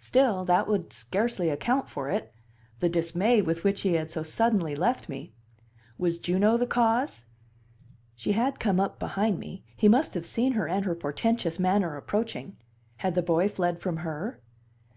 [0.00, 2.34] Still, that would scarcely account for it
[2.80, 5.32] the dismay with which he had so suddenly left me.
[5.96, 7.26] Was Juno the cause
[8.16, 11.96] she had come up behind me; he must have seen her and her portentous manner
[11.96, 12.56] approaching
[12.96, 14.40] had the boy fled from her?